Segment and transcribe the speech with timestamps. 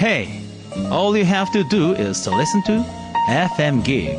[0.00, 0.42] Hey,
[0.90, 2.84] all you have to do is to listen to
[3.28, 4.16] FM Gig.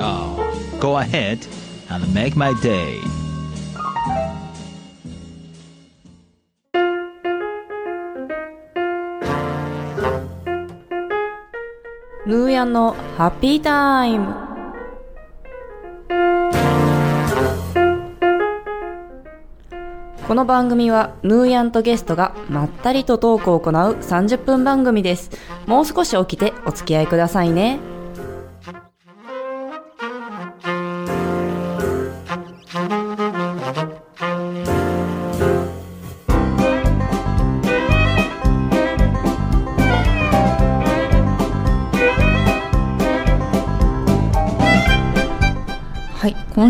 [0.00, 0.36] Oh,
[0.80, 1.46] go ahead
[1.90, 3.00] and make my day.
[12.28, 14.41] ヌーヤンのハッピータイム
[20.33, 25.29] この番組はヌーヤンとゲストがまったりとトークを行う30分番組です。
[25.67, 27.92] もう少し起きてお付き合いくださいね。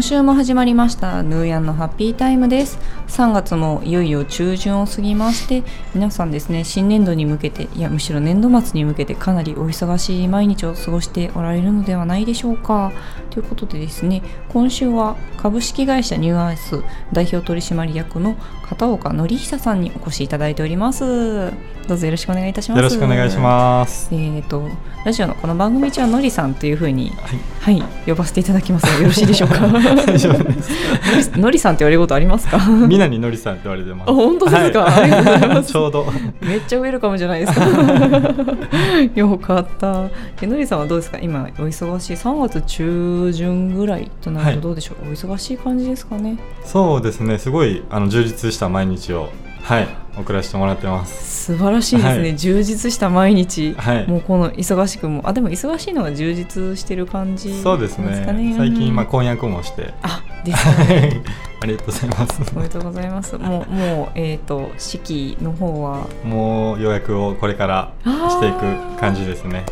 [0.03, 2.77] 週も始まりましたヌーヤンのハッピータイムです。
[3.07, 5.63] 3月もいよいよ中旬を過ぎまして
[5.95, 12.91] 皆さんですね新年度に向けていやむしろ年度末に向けてかなりお忙しい毎日を過ごしておられるのではないでしょうか。
[13.29, 18.35] ということでですね今週は株式会社ニューアイス代表取締役の
[18.73, 21.51] 片岡則久さんにお越しいただいております。
[21.87, 22.77] どうぞよろしくお願いいたします。
[22.77, 24.07] よろしくお願いします。
[24.11, 24.67] えー、と
[25.05, 27.11] ラジオのこの番組中はのりさんというふうに、
[27.59, 27.83] はい。
[28.07, 28.85] 呼ばせていただきます。
[28.85, 29.67] がよろしいでしょうか？
[30.07, 30.71] 大丈夫です。
[31.37, 32.57] のりさんって言われることありますか？
[32.87, 34.09] みなにのりさんって言われてます。
[34.09, 34.83] あ本当ですか？
[34.83, 35.03] はい。
[35.03, 35.71] ありがとうございます。
[35.73, 36.05] ちょうど。
[36.41, 37.65] めっちゃウェルカムじゃないですか。
[39.15, 40.05] よかった。
[40.41, 41.17] えのりさんはどうですか？
[41.21, 44.55] 今お忙しい3月中旬ぐらいとなるはい。
[44.55, 46.37] とどうでしょう、お忙しい感じですかね？
[46.63, 47.37] そうですね。
[47.39, 49.29] すごいあの充実した毎日を
[49.61, 51.45] はい送らせてもらってます。
[51.45, 58.53] 素晴らしいですね、はい充実した毎日、はいもうこの忙しくもあでも忙しいのが充実してる感じそうですかね。
[58.57, 59.93] 最近まあうん婚約もして。
[60.03, 61.21] あですね
[61.63, 62.41] ありがとうございます。
[62.55, 63.37] おめでとうございます。
[63.37, 66.07] もう、もう、えっ、と、式の方は？
[66.25, 69.65] もう予約をこれからしていく感じですね。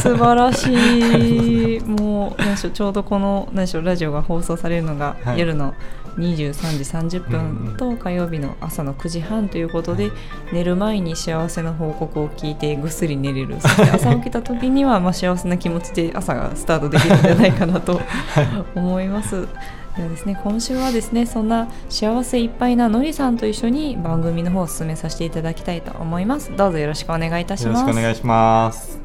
[0.00, 1.80] 素晴らしい。
[1.84, 5.74] もう、なんでしょう、ちょうどこの、なんでしょう、ラジオが放送されるのが、はい夜の。
[6.16, 10.10] 23時30分と火曜日の朝の9時半ということで、
[10.52, 13.60] 寝る前に幸せな報告を聞いてぐっすり寝れる。
[13.60, 18.00] そして朝起きた時にはまあ幸せな気持ちで朝がスタートできるんじゃないかなと
[18.74, 19.46] 思います。
[19.96, 26.50] ではですね、今週はですねそんな幸せいっぱいなのりさんと一緒に番組の方を進めさせていただきたいと思います。
[26.56, 29.00] どうぞよろしくお願いいたしよろますしくお願いします。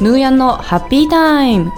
[0.00, 1.70] ヌーヤンのハッピータイム。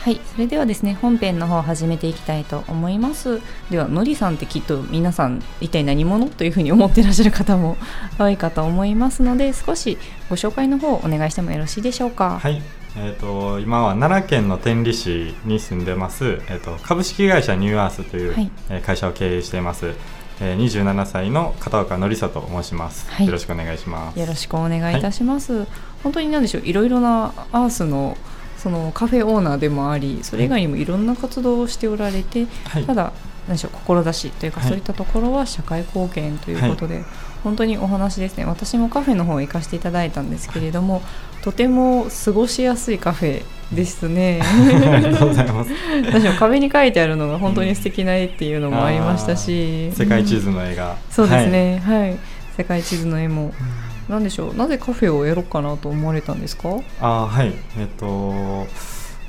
[0.00, 3.40] はい、それではですね本編の方を始めていきたいと思います。
[3.70, 7.76] ではのりさんってきっと皆さん一体何者というふうに思ってらっしゃる方も
[8.18, 9.98] 多いかと思いますので少し
[10.28, 12.40] ご紹介の方をお願いしてもよろしいでしょうか？
[12.40, 12.60] はい。
[13.00, 18.50] えー、と今は奈良県の天理市に住んでます、えー、と株式会社ニューアースという、はい。
[18.70, 19.94] えー会社を経営しています、
[20.40, 23.26] えー、27歳の片岡典里と申します、はい。
[23.26, 24.18] よろしくお願いします。
[24.18, 25.66] よろしくお願いいたします、
[26.02, 28.16] 本当に何でしょういろいろなアースの
[28.56, 32.84] そのカフェオーナーでもありそれ以外にもいろんな活動をしておられて、はい。
[32.84, 33.12] ただ
[33.46, 34.68] 何でしょう志というか、はい。
[34.70, 37.04] そういったところは社会貢献ということで、
[37.44, 38.44] 本当にお話ですね。
[38.44, 41.02] 私もカフェの方行かせていただいたんですけれども、
[41.42, 44.40] とても過ごしやすいカフェですね。
[44.42, 45.70] ありがとうございます。
[46.06, 52.16] 私も壁に書いてあるのが本当に素敵な絵っていうのもありましたし、世界地図の絵が、そうですね、はい、
[52.56, 53.52] 世界地図の絵も。
[54.08, 56.70] なんでしょう、なぜカフェをやろうかなと思われたんですか？
[57.00, 57.52] あーはい。
[57.78, 58.66] えっ、と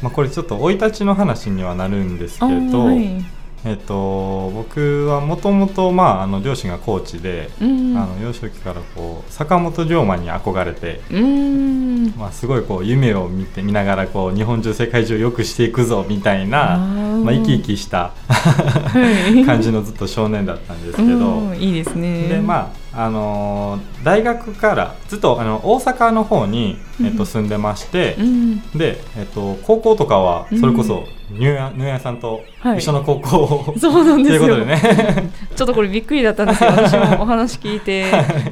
[0.01, 3.25] まあこれちょっと生い立ちの話にはなるんですけあど、ーはい
[3.65, 16.77] えっ、と僕はもともとまああの両親がコーチで、うん、あの幼少期からこう坂本龍馬に憧れてうーん、まあ、すごいこう夢を見て見ながらこう日本中世界中良くしていくぞみたいな
[17.19, 19.45] まあ、生き生きしたはい。
[19.45, 21.57] 感じのずっと少年だったんですけど、うん。
[21.57, 22.27] いいですね。
[22.29, 34.41] でまああのー大学からずっとあの大阪の方に、えっと、うん住んでましてう、ん、で、えっと、高校とかはそれこそニューヤニューヤさんとはい一緒の高校を、 そうなんですよ。
[34.41, 36.71] ということでね ちょっとこれびっくりだったんですよ。
[36.75, 38.05] 私もお話聞いて、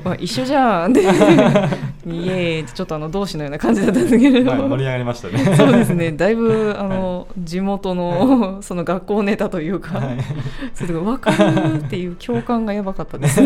[0.04, 4.52] わ一緒じゃんで、イエーイってちょっとあの同志のような感じだったんですけれど。
[4.52, 5.56] はい、盛り上がりましたね。
[5.56, 6.12] そうですね。
[6.12, 10.18] だいぶあの地元のその学校ネタというか、はい
[10.74, 13.42] それが分かるっていう共感がやばかったです。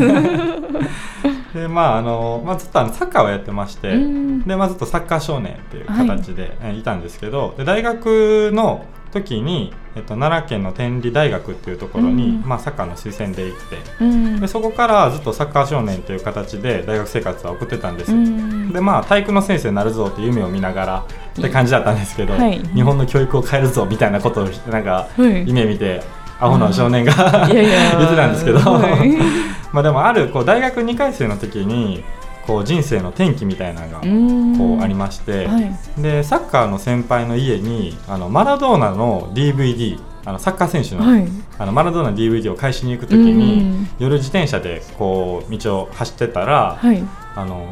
[1.53, 4.41] でまああの、まあ、ずっとあのサッカーをやってまして、うん。
[4.43, 12.47] でまあ、ずっとサッカー少年っていう形で、えいたんですけどで大学の時に、えっと、奈良県の天理大学っていうところに、うん。
[12.47, 14.39] まあ、サッカーの推薦で行ってうん。
[14.39, 18.71] でそこからずっとサッカー少年という形で大学生活は送ってたんです、うん。
[18.71, 21.05] でまあ体育の先生になるぞっていう夢を見ながら
[21.39, 22.59] って感じだったんですけど、はい。
[22.59, 25.45] 日本の教育を変えるぞみたいなことをなんかはい。
[25.45, 26.01] 夢見て
[26.41, 27.91] アホな少年がいやいや。
[27.99, 29.17] 言ってたんですけど、はい。
[29.71, 32.03] まあでもあるこう大学2回生の時に
[32.45, 34.57] こう人生の転機みたいなのがうん。
[34.57, 35.71] こうありまして、はい。
[36.01, 41.27] でサッカーの先輩の家にあのマラドーナの DVD あのサッカー選手の,、はい。
[41.59, 47.03] あのマラドーナの DVD を返しに行く時に、夜自転車でこう道を走ってたら、はい。
[47.35, 47.67] あの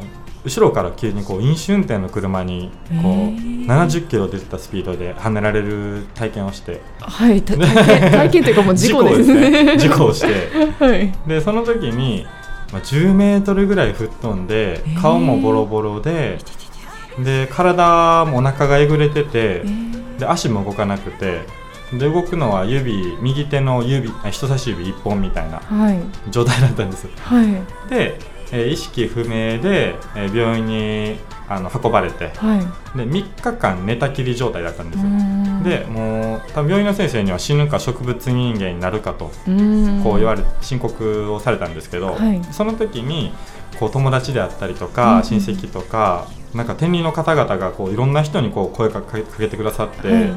[0.46, 3.66] 後ろから急にこう飲酒運転の車にこう、へー。
[3.68, 6.82] 70キロ出てたスピードで跳ねられる体験をして。
[7.00, 9.78] はいた体験 体験というかもう事故ですね。
[9.78, 10.28] 事故をして。
[10.84, 11.14] はい。
[11.28, 12.26] でその時に、
[12.72, 15.02] まあ、10メートルぐらい吹っ飛んでー。
[15.02, 16.38] 顔もボロボロで
[17.20, 20.20] で体もお腹がえぐれててえー。
[20.20, 21.42] で足も動かなくて
[21.94, 26.00] で動くのは指右手の指あ人差し指1本みたいなはい。
[26.32, 27.48] 状態だったんですはい。
[27.90, 28.20] で、
[28.52, 31.18] えー意識不明で、えー病院に
[31.52, 32.98] あの運ばれてはい。
[32.98, 35.10] で3日間寝たきり状態だったんですよ。
[35.10, 42.42] うんでもう多分病院の先生には死ぬか植物人間になるかとうんこう言われ申告をされたんですけど、はい。
[42.52, 43.34] その時に
[43.80, 50.34] こう友達であったりとか、うん親戚とかなんか天理の方々がこういろんな人にこう声かけかけてくださって、はい。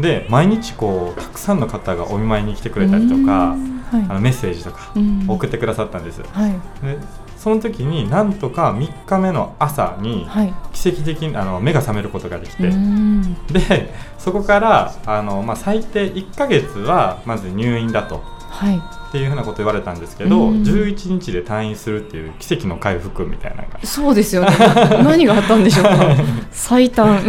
[0.00, 3.56] で毎日こうたくさんの方がお見舞いに来てくれたりとか、
[3.92, 5.24] うんあはいのメッセージとかうん。
[5.28, 6.52] 送ってくださったんです、はい。
[6.84, 6.98] で
[7.36, 10.54] その時になんとか3日目の朝にはい。
[10.72, 13.34] 奇跡的にあの目が覚めることができて、うん。
[13.46, 18.22] でそこからあの、まあ、最低1ヶ月はまず入院だと。
[18.48, 18.80] はい
[19.16, 20.62] っていうふうなこと言われたんですけど、うん。
[20.62, 23.80] 11日で退院するっていう奇跡の回復みたいなのが。
[23.82, 24.50] そうですよね。
[25.02, 26.14] 何があったんでしょうか。
[26.52, 27.22] 最短。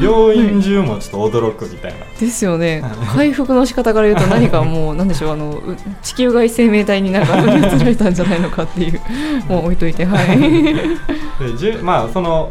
[0.00, 2.84] 病院中もちょっと驚くみたいな、ですよね。
[3.14, 5.32] 回復の仕方から言うと何かもう何でしょう。
[5.32, 9.00] あのう地球外生命体になんか乗 り移られたんじゃないのかっていう
[9.48, 10.38] もう置いといてはい。
[10.38, 12.48] でじゅまあその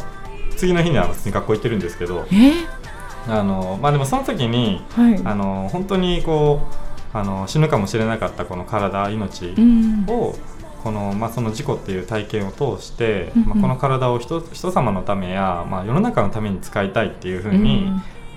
[0.57, 2.51] 次の日には普通に学校行ってるんですけどえ？
[3.27, 5.21] あの、まあ、でもその時にはい。
[5.23, 10.05] あの本当にこうあの死ぬかもしれなかったこの体命うん。
[10.07, 10.33] を、
[10.83, 13.47] このまあ、その事故っていう体験を通して、うんうん。
[13.49, 17.91] まあ、この体を人人様のためや、まあ、世の中のために使いたいっていうふうに、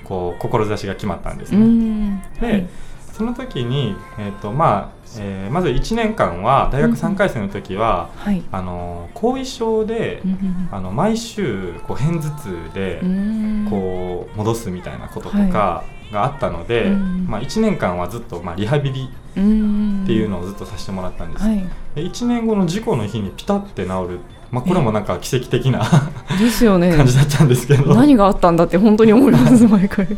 [0.05, 1.65] こう志が決まったんですうね。
[1.65, 2.23] ん。
[2.41, 2.69] で
[3.13, 8.43] その時に、えーとまあえーまず1年間は大学3回生の時は、はい。
[8.51, 13.67] あの後遺症で、うんあの毎週こう片頭痛で、うん。
[13.71, 17.27] こう戻すみたいなこととかがあったので、うん。
[17.29, 20.03] まあ、1年間はずっと、まあ、リハビリうん。
[20.05, 21.59] っていうのをずっとさせてもらったんです、はい。
[21.95, 24.21] で1年後の事故の日にピタって治る、
[24.51, 25.83] まあ、これもなんか奇跡的な
[26.39, 26.95] ですよね。
[26.97, 27.95] 感じだったんですけど。
[27.95, 30.07] 何があったんだって本当に思います毎回。
[30.07, 30.17] で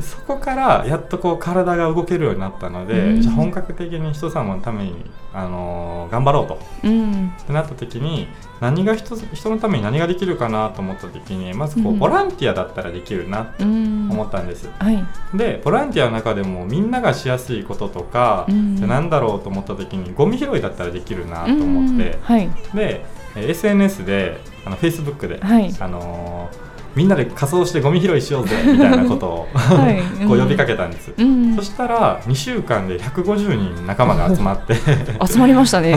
[0.00, 3.20] そこからやっとこう体が動けるようになったので、うん。
[3.20, 5.04] じゃあ本格的に人様のために、
[5.34, 6.58] あのー頑張ろうと。
[6.84, 7.32] うん。
[7.40, 8.28] ってなった時に
[8.60, 11.98] 何が人人のために何ができるかなと思った時にまずこう、うん。
[11.98, 14.08] ボランティアだったらできるなってうん。
[14.10, 15.04] 思ったんです、はい。
[15.34, 18.76] でボランティアの中でもみんながしやすいこととか、うん。
[18.76, 22.20] じゃあ何だろうと思った時にゴミ拾いだったらできるなと思って、うん。
[22.22, 22.48] はい。
[22.74, 23.04] で
[23.34, 25.74] えー SNS であの Facebook で、はい。
[25.80, 30.02] あのーみんなで仮装してゴミ拾いしようぜみたいなことを、はい。
[30.26, 31.56] こう呼びかけたんです、うん。
[31.56, 34.74] そしたら2週間で150人仲間が集まって。
[35.26, 35.96] 集まりましたね。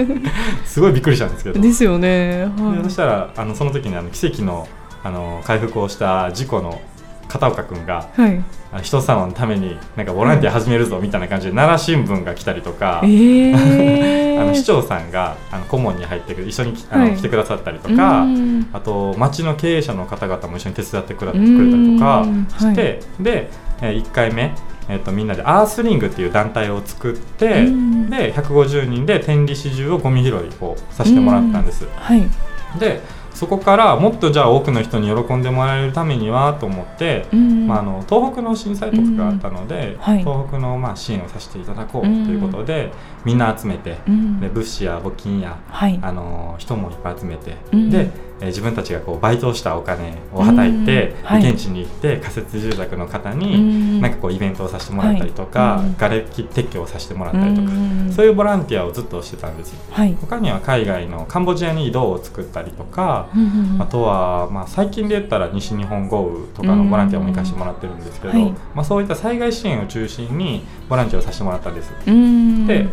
[0.66, 1.60] すごいびっくりしたんですけど。
[1.60, 2.50] ですよね。
[2.56, 2.84] ではい。
[2.84, 4.68] そしたらあのその時にあの奇跡の
[5.02, 6.80] あの回復をした事故の
[7.28, 8.42] 片岡君がはい。
[8.70, 17.16] あの人様のためになんかボランティア始めるぞみたいな感じで奈良新聞が来たりとか、ええ あの市長さんがあの顧問に入ってくる一緒にきあの、はい。
[17.16, 18.68] 来てくださったりとか、うん。
[18.72, 22.60] あと町の経営者の方々も一緒に手伝ってくれたりとかはい。
[22.60, 24.54] して、で、え1回目、
[24.88, 28.10] えっとみんなでアースリングっていう団体を作って、うん。
[28.10, 31.86] で150人で天理市中をゴミ拾いをさせてもらったんです。
[31.96, 32.22] はい。
[32.78, 33.00] で
[33.34, 37.66] そこからもっとじゃあ多くの人に喜んでもらえるためにはと思って、うん。
[37.68, 40.18] まあ、あの東北の震災とかがあったので、うんはい。
[40.18, 42.90] 東北のまあ支援をさせていただこうということで、
[43.24, 44.40] みんな集めて、うん。
[44.40, 45.98] で物資や募金やはい。
[46.02, 47.90] あの人もいっぱい集めて、うん。
[47.90, 54.00] で、えー自分たちがこうバイトをしたお金をはたいて、現地に行って仮設住宅の方うに、ん。
[54.00, 55.86] なんかこうイベントをさせてもらったりとか、はい。
[55.86, 58.12] うん瓦礫撤去をさせてもらったりとか、うん。
[58.12, 59.80] そういうボランティアをずっとしてたんですよ。
[59.90, 60.16] はい。
[60.20, 63.17] 他には海外のカンボジアに移動を作ったりとか、
[63.78, 68.52] あとは、まあ、最近で言ったら西日本豪雨とかのボランティアも行かせてもらってるんですけど、うんはい。
[68.74, 71.92] まあ、そういった災害支援を中心にボランティアをさせてもらったんです。
[72.06, 72.66] うん。
[72.66, 72.88] で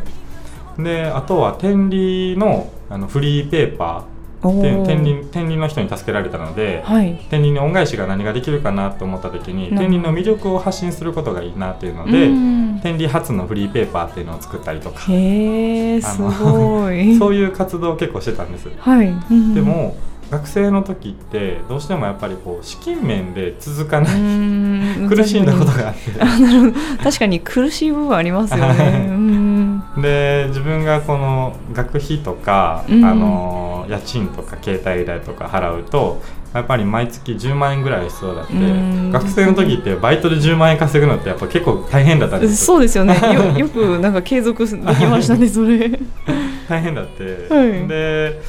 [0.77, 4.05] であとは天理のあのフリーペーパ
[4.43, 4.85] おー。
[4.85, 7.15] 天輪天輪の人に助けられたので、はい。
[7.29, 12.79] 天輪に恩返しが何ができるかなと思った時に天輪の魅力を発信することがいいなっていうので、うん。
[12.81, 17.15] 天輪初のフリーペーパーっていうのを作ったりとか、へえすごい。
[17.17, 18.69] そういう活動を結構してたんです。
[18.77, 19.53] はい、うん。
[19.55, 19.95] でも
[20.35, 26.11] 学生の時ってどうしてもやっぱりこう資金面で続かない、うん 苦しんだことがあって。
[26.19, 27.03] あなるほど。
[27.03, 29.07] 確かに苦しい部分ありますよね。
[29.07, 29.83] うん。
[30.01, 33.05] で自分がこの学費とか、うん。
[33.05, 36.21] あの家賃とか携帯代とか払うと
[36.53, 39.11] やっぱり毎月10万円ぐらい必要だって、うん。
[39.11, 43.15] 学生の時ってバイトで10万円稼ぐのってやっぱ結構大変だったんですそうですよね。
[43.33, 45.91] よよくなんか継続できましたねそれ。
[46.67, 47.23] 大変だって、
[47.53, 47.87] はい。
[47.87, 48.41] で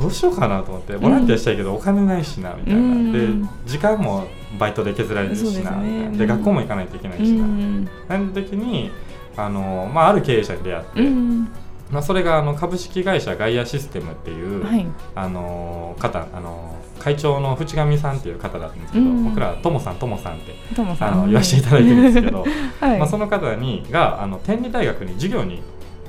[0.00, 3.42] どうしようかなと思ってボランティアしたいけどお金ないしなみたいな、うん。
[3.42, 4.26] で時間も
[4.58, 6.10] バイトで削られるしなね。
[6.16, 7.84] で学校も行かないといけないうしな、ん。
[8.08, 8.90] なの時に
[9.36, 11.48] あの、まあ、ある経営者に出会って、うん。
[11.90, 14.86] まあ、それがあの株式会社ガイアシステムっていう、はい。
[15.14, 19.24] あの方あの会長の淵上さんっていう方だったんですけど、うん。
[19.24, 21.12] 僕らともさんともさんってトモさん。
[21.12, 22.44] あの言わせていただいてるんですけど、
[22.80, 22.98] はい。
[22.98, 25.62] まあ、その方にがあの天理大学に授業に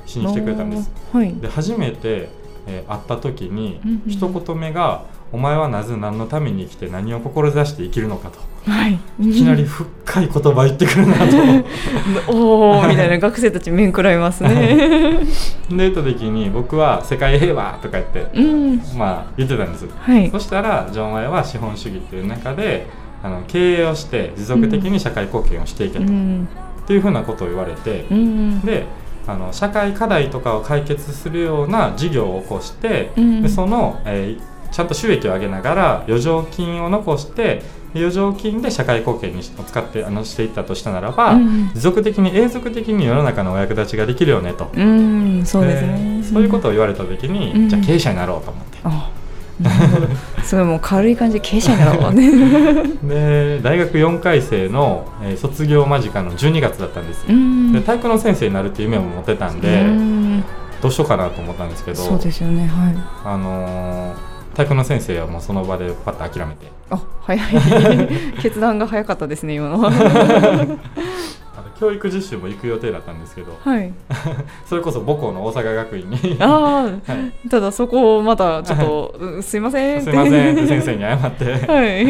[0.06, 0.90] しに来てくれたんです。
[1.12, 1.34] はい。
[1.34, 2.28] で初めて、
[2.66, 8.38] えー会った時に、うんうん一言目が「お前はなぜ何のために生きて何を志して生きるのか」と
[8.70, 8.98] はい。
[9.20, 11.36] いきなり深い言葉言ってくるなと。
[12.32, 14.50] おおみたいな学生たち面食らいますね。
[15.70, 18.80] で言った時に僕は「世界平和」とか言って、うん。
[18.96, 19.86] まあ、言ってたんです。
[19.98, 20.38] はいそ。
[20.40, 22.86] したら「じゃあお前は資本主義っていう中で
[23.22, 26.48] あの経営をして持続的に社会貢献をしていけと、っうん。
[26.86, 28.60] ていうふうなことを言われて、うん。
[28.62, 28.84] で
[29.26, 37.62] あの社会課題とかを解決するような事業を起こして、うんでその、えーちゃんと収益を上げながら余剰金を残して
[37.94, 44.70] で余剰金で社会貢献にし使ってあのしていったとしたならば、うん持続的に永続的に世の中のお役立ちができるよねと。
[44.74, 45.46] うん。
[45.46, 46.22] そうですね。
[46.22, 48.78] そういうことを言われた時に、うんじゃあ経営者になろうと思って。
[50.44, 52.30] すごいもう軽い感じで経営者になろうね。
[53.02, 57.24] で大学4回生の、えー卒業間近の12月だったんです
[57.72, 60.44] で体育の先生になるっていう夢も持ってたんで、うん
[60.82, 62.66] どうしようかなと思ったんですけどそうですよね。
[62.66, 62.94] はい。
[63.24, 67.46] あのー体育の先生はもうその場でパッと諦めてあ、早い。
[68.40, 69.88] 決断が早かったですね、今のは。
[69.88, 69.90] あ
[70.64, 70.78] の
[71.78, 73.92] 教育実習も行く予定だったんですけどはい。
[74.66, 80.10] それこそ母校の大阪学院に ああ、はいただそこをまたちょっと、 うんすいませんって。
[80.10, 82.06] すいませんって先生に謝ってはい。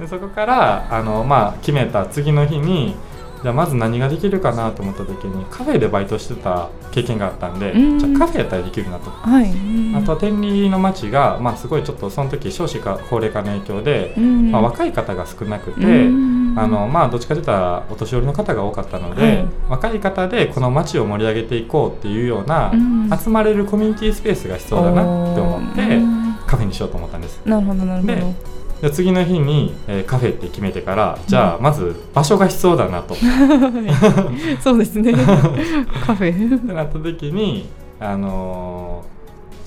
[0.00, 2.94] でそこからあの、まあ、決めた次の日に
[3.42, 9.10] じゃあまず何ができるかなと思った時にカフェでバイトしてた経験があったんで、うんじゃあカフェやったらできるなと。
[9.10, 9.48] はい。
[9.96, 27.40] あとは天理の町が、まあ、すごいちょっとその時少子化高齢化の影響で、うん、まあ、若い方が少なくて、うんあのまあ、どっちかというとお年寄りの方が多かったので、はい若い方でこの町を盛り上げていこうっていうような、うん集まれるコミュニティスペースが必要だなって思って、うんカフェにしようと思ったんです。
[27.44, 28.34] なるほどなるほ
[28.82, 28.90] ど。
[28.90, 33.14] 次の日に、えーカフェって決めてからじゃあまず場所が必要だなと。
[33.14, 33.20] は
[34.58, 35.12] いそうですね。
[36.06, 36.56] カフェ。
[36.56, 37.68] ってなった時に、
[38.00, 39.18] あのー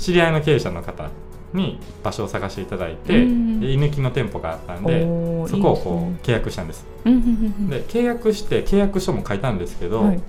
[0.01, 1.03] 知り合いの経営者の方
[1.53, 3.59] に場所を探していただいて、うん。
[3.59, 5.01] で居抜きの店舗があったんで
[5.47, 6.85] そこをこう契約したんです。
[7.05, 7.21] うんうんう
[7.63, 10.19] んで契約して契約書も書いたんですけど、はい。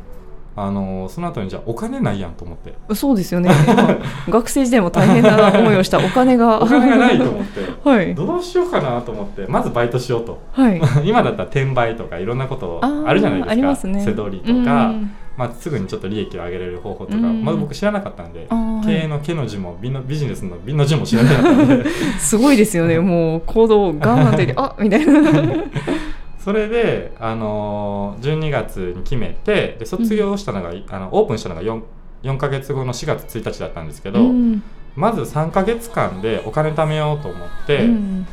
[0.55, 2.75] あのーその後にじゃあお金ないやんと思って。
[2.95, 3.51] そうですよね。
[3.67, 3.99] 今
[4.29, 5.99] 学生時代も大変な思いをした。
[5.99, 6.63] お金が。
[6.63, 7.61] お金がないと思って。
[7.89, 8.15] はい。
[8.15, 9.47] どうしようかなと思って。
[9.49, 10.39] まずバイトしようと。
[10.53, 10.81] はい。
[11.05, 14.01] 今だったら転売とかいろんなことあるじゃないですか。
[14.01, 17.45] 背取りとか、うんまあ、すぐにちょっと利益を上げれる方法とか、うん。
[17.45, 18.47] まだ僕知らなかったんで
[18.85, 21.85] 経営の毛の字もビのビジネスのビの字も知らなかったんで。
[22.19, 22.99] すごいですよね。
[23.01, 25.23] もう行動ガーンってあみたいな。
[26.39, 31.81] それで、あのー12月に決めてで卒業したのが、あのオープンしたのが 4,
[32.25, 34.63] 4ヶ月後の4月1日だったんですけど、うん。
[34.97, 38.27] まず3ヶ月間でお金貯めようと思って、うん。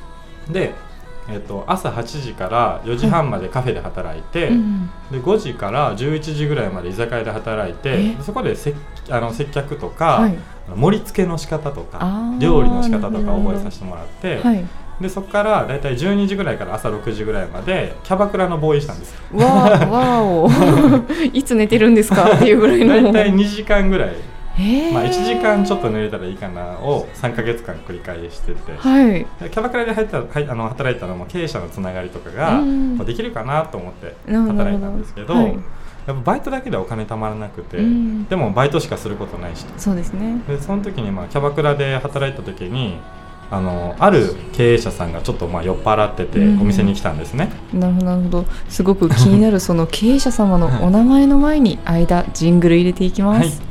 [0.49, 0.73] で、
[1.31, 8.73] えっと朝8時から4時半までカフェで働いて、うんで5時から11時ぐらいまで居酒屋で働いてそこでせ
[9.09, 10.35] あの接客とか、はい
[10.75, 11.99] 盛り付けの仕方とか
[12.37, 14.63] 料理の仕方とか覚えさせてもらって、はい。
[15.01, 20.47] でそこからだいたい12時ぐらいから朝6時ぐらいまでキャバクラのボーイしたんですよわーわお。
[21.33, 22.33] いつ寝てるんですか？
[22.35, 23.11] っていうぐらいの。
[23.11, 24.28] だいたい2時間ぐらい、えー
[24.93, 29.25] まあ、1時間ちょっと寝れたらいいかなを3か月間繰り返してて、はい。
[29.41, 32.97] でキャバクラで入ったはいあの働いたのも経営者のつながりとかが、うん。
[32.97, 35.45] まあできるかなと思って働いたんですけど、はい。
[35.45, 35.57] やっ
[36.05, 38.25] ぱバイトだけではお金貯まらなくて、うん。
[38.25, 39.65] でもバイトしかすることないし。
[39.77, 40.41] そうですね。
[40.47, 42.97] でその時にまあキャバクラで働いた時に
[43.51, 46.61] あのある経営者さんがちょっとまあ酔っ払っててうん。
[46.61, 48.45] お店に来たんですね、なるほどなるほど。
[48.67, 53.68] すごく気になるその経営者様のお名前の前に間ジングル入れていきます。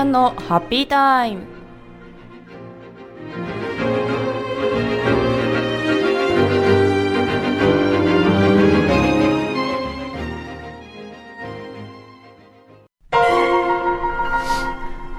[0.00, 1.42] アンのハッピータイム。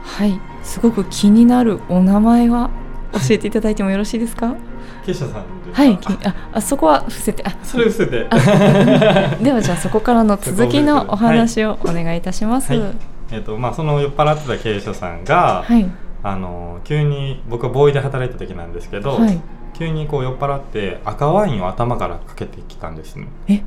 [0.04, 2.70] はいすごく気になるお名前は
[3.14, 4.56] 教えていただいてもよろしいですか？
[5.06, 8.28] ケイシャさんはいきああそこは伏せてあ それ伏せて。
[9.44, 12.72] ではじゃあそこからの続きのお話をお願いいたします。
[12.74, 15.90] はいえっとまあその酔っ払ってた経営者さんが、はい。
[16.24, 19.42] あの急に僕はボーイで働いた時なんですけど、はい
[19.74, 23.64] 急にこう酔っ払って赤ワインを頭からかけてきたんですねえ、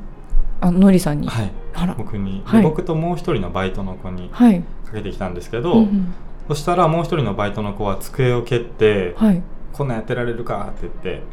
[0.61, 1.27] あのりさんに？
[1.27, 1.51] はい。
[1.97, 4.61] 僕に、ではい僕ともう一人のバイトの子にはい。
[4.85, 6.13] かけてきたんですけど、うんうん
[6.47, 9.41] そしたらもう一人のバイトの子は机を蹴って、はい。
[9.73, 10.71] こんなんやってられるか？
[10.77, 11.23] って言って、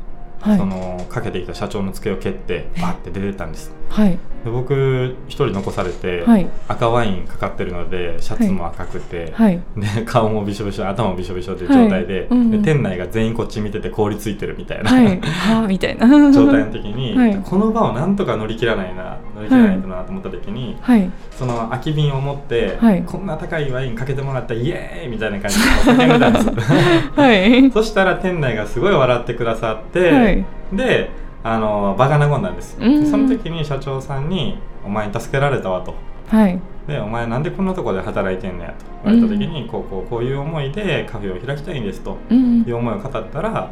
[0.40, 0.64] はいそ。
[0.64, 4.18] のかけてきた社長の机を蹴ってバッて出てったんですはい。
[4.44, 6.48] で僕一人残されて、はい。
[6.68, 9.60] 赤ワインかかってるのでシャツも赤くて、はい。
[9.76, 15.20] で顔もびしょびしょ頭もびしょびしょっていう状態で,、はいうんうんで店内が全員こっち見てて凍りついてるみたいな、はい。
[15.20, 16.06] はあ、みたいな。
[16.32, 21.10] 状態の時に、はいこの場をなんとか乗り切らないな乗り切らないとなと思った時に、はい。
[21.30, 27.70] その空き瓶を持って、はいこんな高いワインかけてもらったらイエーイみたいな感じで叫んでたんですはい。
[27.70, 31.10] そしたら店内がすごい笑ってくださって、はいで
[31.44, 33.06] あの場が和んだんです、うん。
[33.06, 35.94] その時に社長さんに「お前に助けられたわ」と。
[36.28, 36.58] はい。
[36.86, 38.84] で「お前なんでこんなとこで働いてんのや」と。
[39.04, 42.16] 言われた時に、こうこうこういう思いでカフェを開きたいんですと。
[42.30, 42.62] うん。
[42.62, 43.70] いう思いを語ったら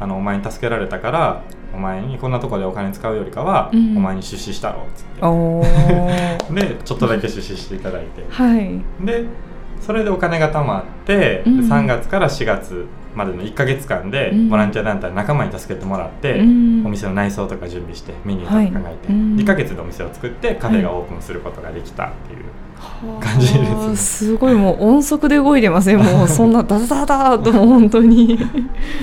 [0.00, 1.42] あのお前に助けられたから
[1.74, 3.96] お前にこんなとこでお金使うよりかは、うん。
[3.96, 6.52] お前に出資したろっつって。
[6.54, 8.24] でちょっとだけ出資していただいて。
[8.28, 8.80] はい。
[9.04, 9.26] で
[9.84, 11.58] それでお金が貯まって、うん。
[11.60, 14.48] 3月から4月までの1か月間でうん。
[14.48, 16.86] ボランティア団体の仲間に助けてもらって、うん。
[16.86, 23.74] お店の内装とか準備してメニューとかはい考えて、うん2か月でお店を作ってカフェがオープンすることができたっていう、感じですね。
[23.74, 25.96] はあすごいもう音速で動いてますね。
[26.02, 28.38] もうそんなダダダーともう本当に。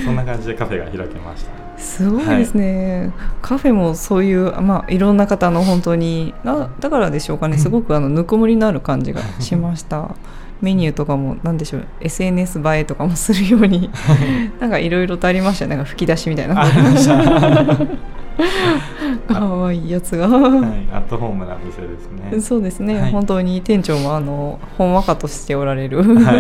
[0.06, 1.60] そんな感じでカフェが開けました。
[1.80, 3.12] すごいですね、
[3.42, 7.58] カフェもそういう、まあ、いろんな方の本当になだからでしょうかね。
[7.58, 10.16] すごくあのぬくもりのある感じがしました
[10.62, 13.90] メニューとかもなんでしょう SNS 映えとかもするように
[14.60, 16.62] なんかいろいろとありましたねなんか吹き出しみたいな。
[16.62, 17.78] ありました、
[18.44, 22.42] は かわいいやつが、い、アットホームな店ですね。
[22.42, 23.12] そうですね、はい。
[23.12, 26.34] 本当に店長もあのほんわかとしておられる、は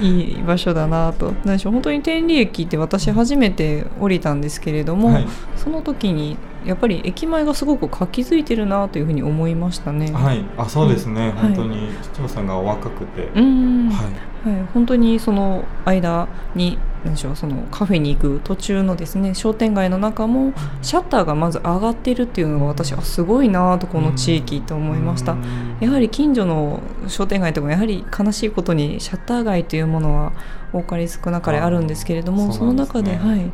[0.00, 0.04] い。
[0.06, 1.32] いい場所だなと。
[1.44, 5.26] 何でしょう本当に天理駅って私初めて降りたんですけれども、はい。
[5.56, 10.10] その時にやっぱり駅前がすごく活気づいてるなというふうに思いましたね。
[10.12, 11.32] はい、あそうですね、はい。
[11.32, 14.02] 本当に市長さんがお若くて、うん、は
[14.44, 25.36] はい、本当にその間に何でしょうそのカフェに行く途中のですね商店街の中もシャッターがまず上がってるっていうのが私はすごいなとこの地域と思いました。
[25.80, 30.32] やはり近所の商店街とかもやはり悲しいことにシャッター街というものは
[30.72, 33.50] 多かれ少なかれあるんですけれどもその中で、はい、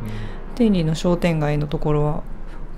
[0.55, 2.23] 天理の商店街のところは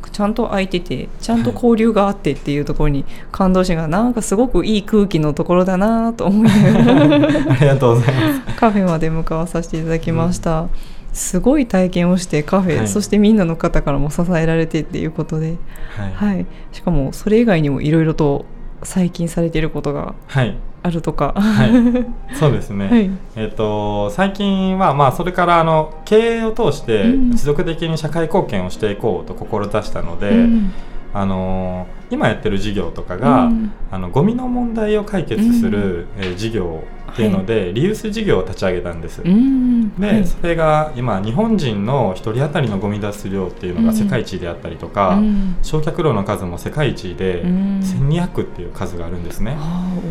[0.09, 8.55] ちゃんと開いててちゃんと交流があってっていうところに感動しがなんかすごくいい空気のところだなと思いながらありがとうございます。
[8.57, 10.69] カフェまで向かわさせていただきました、
[11.13, 12.87] すごい体験をしてカフェ、はい。
[12.87, 15.57] そしてみんなの方からも支えられてっていうことで、
[15.95, 18.45] はい、はい、しかもそれ以外にもいろいろと
[18.83, 21.71] 最近されていることがはい、あるとか、はい。
[22.35, 22.87] そうですね。
[22.89, 23.09] はい。
[23.37, 27.31] えっ、と最近はまあそれからあの経営を通してうん。
[27.31, 30.73] 持続的に社会貢献をしていこうと志したので、うん。
[31.13, 33.71] あの今やってる事業とかが、うん。
[33.91, 36.83] あのゴミの問題を解決する、えー事業
[37.13, 39.21] っていうので、リユース事業を立ち上げたんです。
[39.21, 39.93] うん。
[39.99, 40.25] で、はい。
[40.25, 45.55] それが今日本人の1人当たりのゴミ出す量っていうのが世界一であったりとか、うん。
[45.61, 47.79] 焼却炉の数も世界一でうん。
[47.79, 49.55] 1200っていう数があるんですね。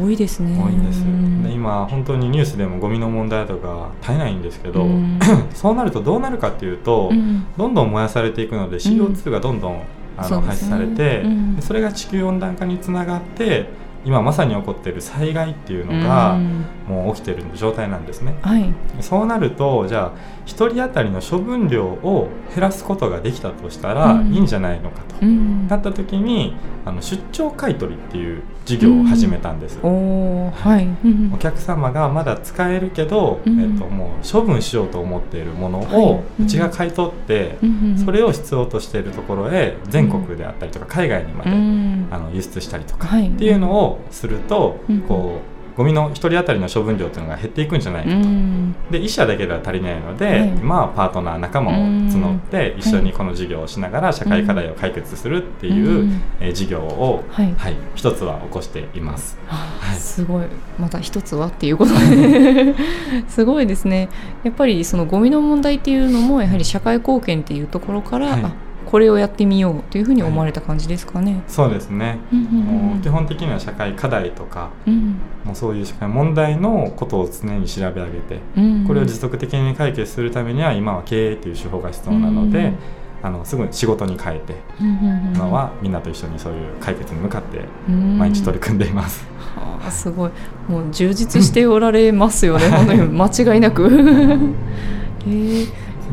[0.00, 0.56] 多いですね。
[0.62, 1.00] 多いんです。
[1.00, 1.42] うん。
[1.42, 5.18] で今本当にニュースでもゴミの問題とか絶えないんですけど、うん。
[5.52, 7.44] そうなるとどうなるかっていうと、うん。
[7.58, 9.82] どんどん燃やされていくので CO2 がどんどん、
[10.16, 11.56] あの排出されて、うん。
[11.56, 16.64] でそれが地球温暖化につながって今まさに起こっている災害っていうのが、うん。
[16.88, 18.34] もう起きてる状態なんですね。
[18.42, 18.72] はい。
[19.00, 24.32] そうなるとじゃあ1人当たりの処分量を減らすことができたとしたらうん。
[24.34, 25.68] いいんじゃないのかと、うん。
[25.68, 29.78] なった時にあの出張買取っていう事業を始めたんです。
[29.82, 30.84] おーはい。
[30.84, 31.32] うん。
[31.34, 33.60] お客様がまだ使えるけど、うん。
[33.60, 36.44] えっと、もう処分しようと思っているものはをい。
[36.44, 42.08] うちが買い取って、うんそれを必要としているところへ全国であったりとか海外にまで、うん。
[42.10, 43.28] あの輸出したりとかはい。
[43.28, 45.00] っていうのをすると、うん。
[45.02, 48.74] こうゴミの1人当たりの処分量っていうのが減っていくんじゃないかと、うん。
[48.90, 56.22] で1社だけでは足りないので、はい今はパートナー仲間を募って一緒にこの事業をしながら社会課題を解決するっていう、うん。
[56.40, 57.54] えー事業を、はい。
[57.56, 59.38] はい、一つは起こしています。
[59.48, 59.96] あはい。
[59.98, 60.46] すごい。
[60.78, 62.74] また一つはっていうことで。
[63.28, 64.08] すごいですね。
[64.44, 68.42] やっぱりそのゴミの問題っていうのもやはり社会貢献っていうところから、はい。
[68.44, 68.52] あ
[68.86, 71.42] これをやってみようというふうに思われた感じですかね。
[71.48, 72.52] そうですね、うんうんうん
[72.92, 82.74] もう基本的には社会課題とかうんもうそういう社会問題のことを常に調べ上げてうんこれを持続的に解決するためには今は経営という手法が必要なので、うん
[83.22, 88.18] あのすぐ仕事に変えてうんうんうん今はみんなと一緒にそういう解決に向かってうん。
[88.18, 89.24] 毎日取り組んでいます。
[89.54, 90.30] はあすごい。
[90.68, 92.68] もう充実しておられますよね。
[92.74, 93.88] 本当に間違いなく。
[95.24, 95.68] へえやっ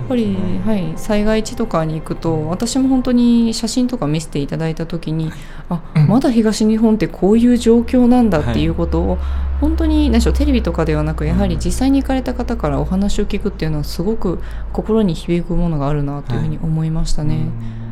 [0.08, 0.36] ぱり、
[0.66, 5.32] はい、災害地とかに行くと私も本当に写真とか見せていただいた時に
[5.70, 9.18] あまだ東日本ってこういう状況なんだっていうことを、
[9.62, 14.40] 本当に何でしょうテレビとかではなくやはり実際に行かれた方からお話を聞くっていうのはすごく
[14.74, 17.36] 心に響くものがあるなというふうに思いましたね。
[17.36, 17.89] うんはい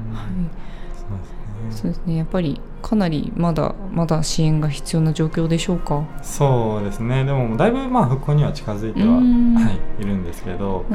[1.77, 6.03] そうですねやっぱりかなりまだまだ支援が必要な状況でしょうか？
[6.21, 10.85] そうですねでもだいぶまあ復興には近づいては、うんはい、いるんですけど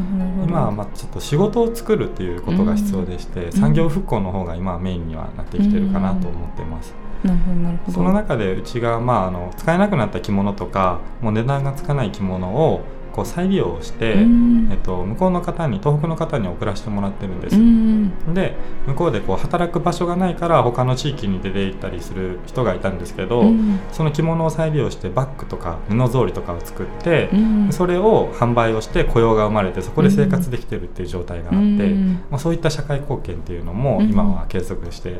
[0.45, 6.95] 今はまあちょっと仕事を作るっていうことが必要でして、産業復興の方が今はメインにはなってきてるかなと思ってます。
[7.25, 7.93] なるほどなるほど。
[7.93, 14.69] その中でうちが、まあ、あの使えなくなった着物とかもう値段がつかない着物をこう再利用して、うん。
[14.71, 18.55] えっと、向こうの方に東北の方に送らせてもらってるんです、うんで
[18.87, 23.81] 向こうでこう働く場所がないから他の地域に出て行ったりする人がいたんですけど、うん。
[23.93, 27.73] その着物を再利用してバッグとか布草履とかを作って、うん。
[27.73, 31.61] それを販売をして雇用が生まれてそこで生活できてるっていう状態があって、う
[31.95, 32.25] ん。
[32.31, 34.11] まあ、そういった社会貢献っていうのもうん。
[34.11, 35.17] 今は継続して、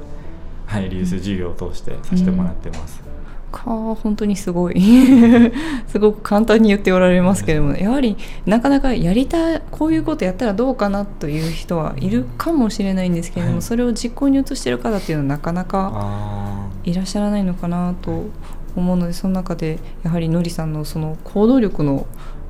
[0.67, 3.03] はい、リユース事業を通してさせてもらってます。
[3.53, 3.61] か
[4.03, 4.81] 本当にすごい。
[5.87, 13.63] すごく簡単に言っておられますけれどもやはりなかなかやりたいこういうことやったらどうかなという人はいるかもしれないんですけれども、はい。
[13.63, 18.25] それを実行に移している方っていうのはなかなかあいらっしゃらないのかなと
[18.75, 22.07] 思うのでその中でやはりのりさんのその行動力の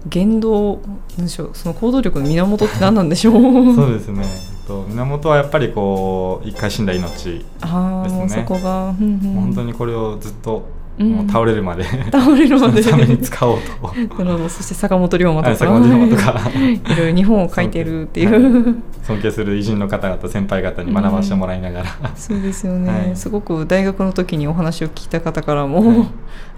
[0.08, 0.80] 言動
[1.16, 3.34] なんでしょうその行動力の源って何なんでしょう？
[3.34, 8.20] ー そうですね、えっと、源はやっぱりこう一回死んだ命、ああ、ですね。
[8.20, 9.34] もうそこが、うんうん。
[9.34, 12.82] もう本当にこれをずっとうんもう倒れるまで、倒れるまで。
[12.82, 13.88] そのために使おうと。
[13.88, 14.48] なるほど。
[14.48, 16.50] そして坂本龍馬とか、はい坂本龍馬とか。
[16.54, 23.16] いろいろ日本を書いてるっていう、尊敬する偉人の方々先輩方に学ばせてもらいながら、そうですよね、はい。
[23.16, 26.06] すごく大学の時にお話を聞いた方からも、はい。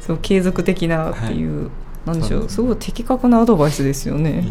[0.01, 1.71] そう継続的なっていう、
[2.05, 2.49] なんでしょう。
[2.49, 4.45] すすごい的確なアドバイスですよね、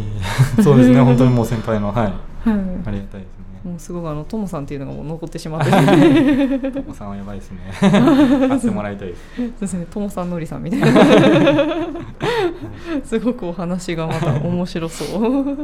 [0.64, 1.02] そうですね。
[1.02, 2.14] 本当にもう先輩のはい。
[2.50, 2.60] はい。
[2.86, 3.30] ありがたいです。
[3.30, 3.33] ね
[3.64, 5.72] もうすごくあのトモさんっていうのがもう残ってしまって。
[5.72, 7.60] トモさんはやばいですね。
[7.80, 9.08] 会ってもらいたい。
[9.08, 10.88] ですそうですね、ともさんのりさんみたいな。
[13.06, 15.58] すごくお話がまた面白そう。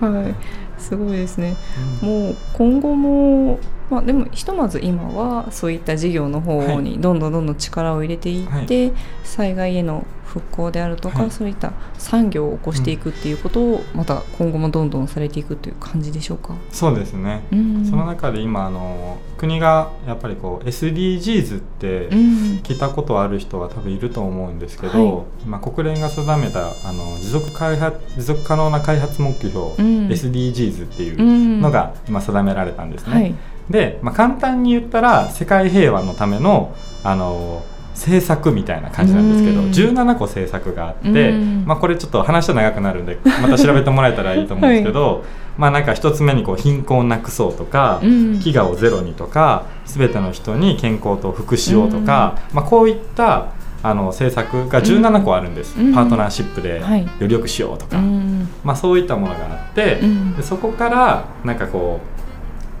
[0.00, 0.34] はい、
[0.80, 1.54] すごいですね。
[2.02, 2.08] うん。
[2.08, 3.58] もう今後も、
[3.90, 10.06] まあ、でもひとまず今はそういった事業の方にどんどんどんどん力を入れていって、災害への
[10.40, 11.30] 復興であるとか、はい。
[11.30, 16.54] そういった産業を起こしていくっていうことをまた今後もどんどんされていくという感じでしょうか？
[16.70, 17.84] そうですね、うん。
[17.84, 22.18] その中で今あの国がやっぱりこう SDGs ってうん。
[22.62, 25.24] 聞いたことある人は多分いると思うんですけど、はい。
[25.44, 30.08] 今国連が定めたあの持続開発持続可能な開発目標、うん。
[30.08, 31.60] SDGs っていううん。
[31.60, 33.12] のが今定められたんですね。
[33.12, 33.34] はい、
[33.70, 37.64] で、まあ、簡単に言ったら世界平和のためのあの
[37.96, 39.70] 政策みたいな感じなんですけど、うん。
[39.70, 41.64] 17個政策があって、うん。
[41.66, 45.24] まあ、これちょっと話は長くなるんでまた調べてもらえたらいいと思うんですけど、
[45.56, 48.10] まあなんか一つ目にこう貧困をなくそうとか、うん。
[48.34, 55.94] 飢餓をゼロにとか全ての人に健康と福祉をとか、まあ、こういったあの政策が17個あるんです、うん。
[55.94, 57.02] パートナーシップではい。
[57.02, 58.48] より良くしようとか、うん。
[58.62, 60.00] まあ、そういったものがあって、
[60.42, 62.15] そこからなんかこう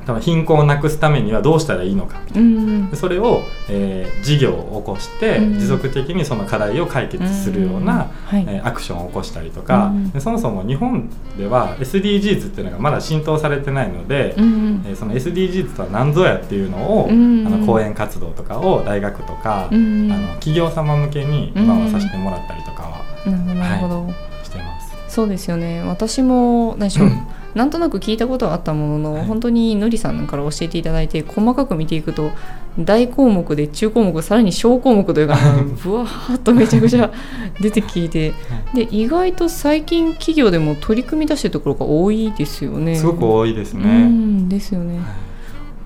[0.06, 2.20] 多分貧困をなくすためにはどうしたらいいのか。
[2.34, 2.90] うん。
[2.90, 5.58] でそれを、えー事業を起こして、うん。
[5.58, 7.94] 持続的にその課題を解決するような、
[8.32, 8.38] うん。
[8.38, 8.44] はい。
[8.48, 14.84] えーアクションを起こしたりとか、そもそも日本では SDGs っていうのがまだ浸透されてないので、うん。
[14.86, 17.46] えーその SDGs とは何ぞやっていうのを、うん。
[17.46, 20.10] あの講演活動とかを大学とか、うん。
[20.12, 24.12] あの企業様向けに今はさせてもらったりとかはなるほどなるほど、
[24.44, 24.94] してます。
[25.08, 25.82] そうですよね。
[25.82, 27.10] 私も何でしょう
[27.56, 32.30] なんとなく聞いたことはあったものの、はい本当にのりさんから教えていただいて細かく見ていくと
[32.78, 35.36] 大項目で中項目さらに小項目というか
[35.82, 37.10] ぶわーっとめちゃくちゃ
[37.60, 38.34] 出てきて
[38.74, 42.96] で意外と最近企業でも取り組み出してるところが多いですよね。
[42.96, 44.04] すごく多いですうね。
[44.04, 45.00] んですよね。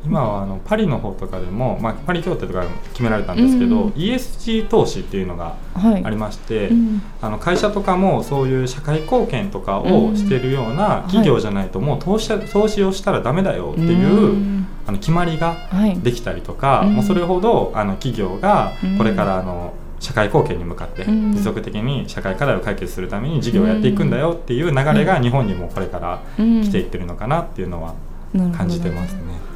[0.02, 6.04] はい今はあのパリの方とかでも、まあ、パリ協定とかでも決められたんですけど、うん ESG 投資っていうのがはい。
[6.04, 7.02] ありまして、うん。
[7.20, 14.66] あの会社とかもそういう社会貢献とかをしてるような企業じゃないともう投資投資をしたらダメだよっていう、ん。
[14.86, 15.98] あの決まりがはい。
[16.00, 16.94] できたりとか、うん。
[16.94, 18.98] もうそれほどあの企業がうん。
[18.98, 21.32] これからあの社会貢献に向かってうん。
[21.32, 26.62] 持続的に社会課題を解決するために事業をやっていくんだよっていう流れが日本にもこれからうん。
[26.62, 27.94] 来ていってるのかなっていうのは
[28.56, 29.49] 感じてますね。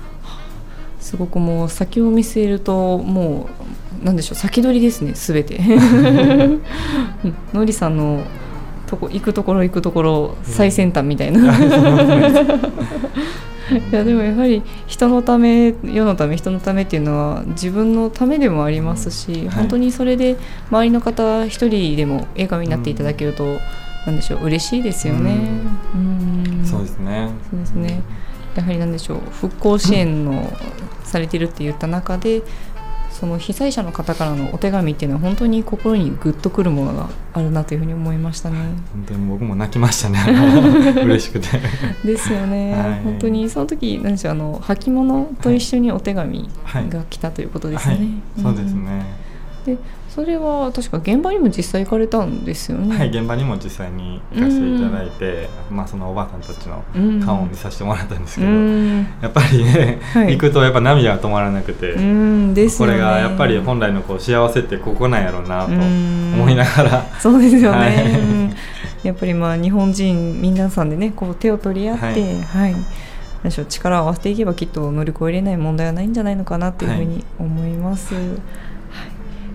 [1.05, 3.47] すごくもう先を見据えるとも
[4.03, 5.59] うなんでしょう先取りですねすべて。
[5.59, 6.63] うん。
[7.53, 8.25] のりさんの
[8.87, 11.61] とこ行くところ行くところ最先端みたいな、 い
[13.91, 19.49] やでもやはり人のため世のため人のためっていうのは自分のためでもありますし、はい。
[19.51, 20.37] 本当にそれで
[20.71, 23.59] 周りの方一人でも笑顔になっていただけると、
[24.07, 25.37] なんでしょう嬉しいですよね。
[25.95, 26.65] うん。
[26.65, 27.29] そうですね。
[27.51, 28.03] そうですね。
[28.57, 30.53] やはりなんでしょう復興支援の
[31.03, 32.43] されてるって言った中で
[33.15, 38.57] その被災者の方からのお手紙っていうのは本当に心にグッとくるものがあるなというふうに思いましたね。
[38.93, 40.19] 本当に僕も泣きましたね。
[41.01, 41.49] 嬉しくて。
[42.05, 47.95] ですよね、はい本当にその時なんでしょうあの履物と一緒にお手紙はいが来たということですね。
[47.95, 49.05] はい、そうですんね。
[49.65, 49.79] で
[50.15, 52.97] それは確か現場にも実際行かれたんですよね。
[52.97, 58.99] はい、現場にも実際に行かせていただいて、まあそのおばあさんたちのうん顔を見させてもらったんですけうど、ん。
[59.21, 60.35] やっぱりね、はい。
[60.35, 62.69] 行くとやっぱ涙が止まらなくて、ね。
[62.79, 66.35] これがやっぱり本来のこう幸せってここなんやろうなとうん。
[66.35, 68.21] 思いながら、そうですよね、はい。
[68.21, 68.55] うん
[69.03, 72.11] やっぱりまあ日本人皆さんでねこう手を取り合って、は
[72.61, 72.71] はい。
[72.71, 72.85] いなん
[73.43, 78.15] でしょう力を合わせていけばきっと乗り越えれない問題はないんじゃないのかなというふうに思います。
[78.15, 78.25] はい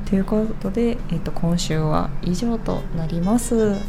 [0.10, 3.56] ということで、えっと今週は以上となります。
[3.56, 3.80] はい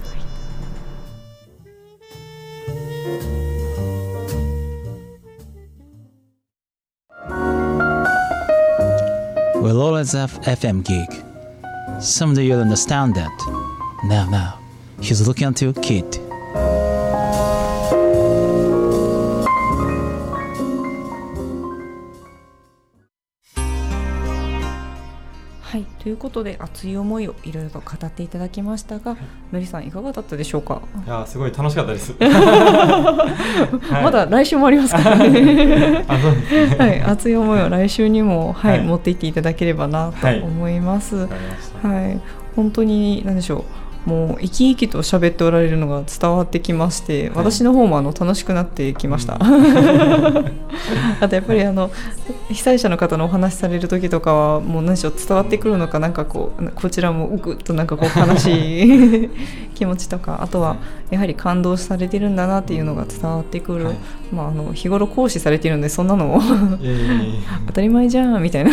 [9.63, 11.07] We'll always have FM gig.
[12.01, 13.31] Someday you'll understand that.
[14.05, 14.59] Now, now,
[15.01, 16.30] he's looking at you, kid.
[26.03, 29.17] ということで熱い思いをいろいろと語っていただきましたが、
[29.53, 30.81] のりさんいかがだったでしょうか？
[31.07, 32.15] いやすごい楽しかったです。
[32.21, 36.05] はいまだ来週もありますからね。
[36.79, 41.17] はい、熱い思いを来週にも、はいはい持っていっていただければなとはい思います。
[41.17, 42.21] はい、
[42.57, 43.65] 本当に何でしょう。
[44.07, 49.39] もう生き生きと喋っておられるのが伝わってきまして、私の方もあの楽しくなってきました。
[51.21, 51.91] あとやっぱりあの
[52.49, 59.31] 被災者の方のお話しされる時とかはもう何でしょう伝わってくるのかなんかこうこちらもぐっとなんかこう悲しい
[59.75, 60.77] 気持ちとかあとは
[61.11, 63.95] やはり感動されてるんだなっていうのが伝わってくる、はい。
[64.33, 66.41] まああの日頃講師されてるんでそんなの
[66.81, 67.03] いえいえいえ。
[67.67, 68.71] 当たり前じゃんみたいな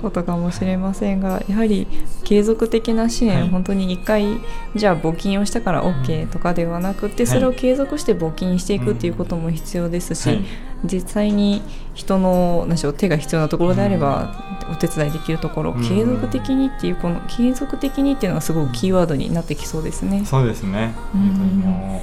[0.00, 1.86] ことかもしれませんがやはり
[2.24, 3.48] 継続的な支援、はい。
[3.48, 4.24] 本当に1回
[4.74, 10.44] じゃあ募金をしたから OK とかではなくて、それを継続して募金していくっていうことも必要ですし、はい。
[10.84, 11.60] 実際に
[11.94, 15.82] 人の何でしょう手が必要なところであれば、お手伝いできるところ、うん。
[15.82, 20.24] 継続的にっていうこの継続的にっていうのがすごくキーワードになってきそうですね。
[20.24, 20.94] そうですね。
[21.14, 21.20] うん。
[21.20, 22.02] 本当にも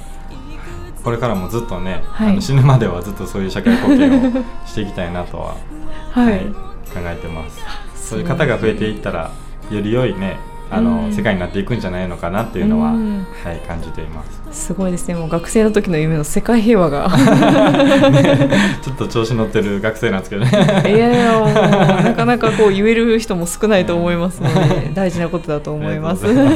[1.00, 2.30] うこれからもずっとね、はい。
[2.30, 5.56] あの死ぬまではずっとそういう社会貢献をしていきたいなとは、
[6.12, 7.60] はい、はい考えてます。
[8.08, 9.30] そういう方が増えていったら
[9.70, 10.38] より良いね
[10.70, 14.40] あの、うん世界になっていくんじゃないのかなっていうのは、うんはい感じています。
[14.50, 15.14] すごいですね。
[15.14, 17.10] もう学生の時の夢の世界平和が。
[18.82, 20.50] ちょっと調子乗ってる学生なんですけどね。
[20.86, 26.22] いやいやもうなかなかこう言える人も少ないと思いますので大事なことだと思います。
[26.22, 26.46] といはい。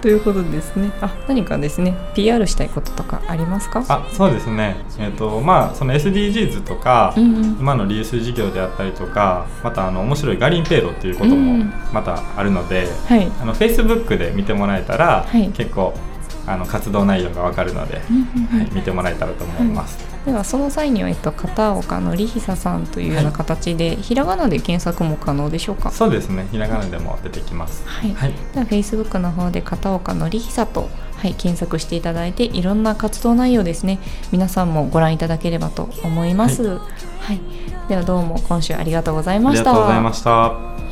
[0.00, 0.90] ということでですね。
[1.00, 1.94] あ何かですね。
[2.14, 3.84] PR したいこととかありますか？
[3.88, 4.76] あそうですね。
[4.98, 7.44] えっ、とまあその SDGs とか、うんうん。
[7.60, 11.72] 今のリユース事業であったりとか、またあの面白いガリンペイロっていうことうもん。
[11.92, 13.30] またあるので、はい。
[13.40, 15.94] あの Facebook で見てもらえたら、はい結構
[16.46, 19.98] あの活動内容がわかるので、はい、見てもらえたらと思います。
[20.26, 25.90] ではその際には、えっと、片岡のりひささんというような形で、ひらがなで検索も可能でしょうか？
[25.90, 26.46] そうですね。
[26.50, 27.82] ひらがなでも出てきます。
[27.86, 28.32] はい、はい。
[28.54, 33.98] では Facebook の方で片岡のりひさと、はい、検索していただいていろんな活動内容ですね
[34.30, 37.40] 皆さんもご覧いただければと思います、はい
[37.88, 40.83] ではどうも今週ありがとうございあましたりがとうございました。